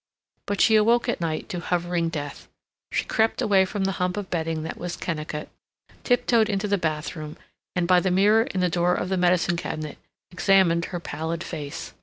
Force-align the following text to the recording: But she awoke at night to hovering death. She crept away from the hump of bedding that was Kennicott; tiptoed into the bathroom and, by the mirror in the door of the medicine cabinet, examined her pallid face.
But 0.47 0.61
she 0.61 0.75
awoke 0.77 1.07
at 1.07 1.21
night 1.21 1.47
to 1.49 1.59
hovering 1.59 2.09
death. 2.09 2.47
She 2.91 3.05
crept 3.05 3.39
away 3.39 3.65
from 3.65 3.83
the 3.83 3.91
hump 4.01 4.17
of 4.17 4.31
bedding 4.31 4.63
that 4.63 4.79
was 4.79 4.95
Kennicott; 4.97 5.47
tiptoed 6.03 6.49
into 6.49 6.67
the 6.67 6.79
bathroom 6.79 7.37
and, 7.75 7.87
by 7.87 7.99
the 7.99 8.09
mirror 8.09 8.45
in 8.45 8.61
the 8.61 8.67
door 8.69 8.95
of 8.95 9.09
the 9.09 9.15
medicine 9.17 9.57
cabinet, 9.57 9.99
examined 10.31 10.85
her 10.85 10.99
pallid 10.99 11.43
face. 11.43 11.93